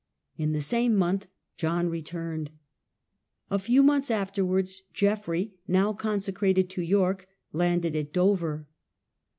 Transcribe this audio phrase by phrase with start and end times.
[0.35, 0.95] In the same.
[0.95, 1.27] month
[1.57, 2.49] John returned.
[3.51, 8.67] A few months afterwiards Geoffrey, now consecrated to York, landed at Dover.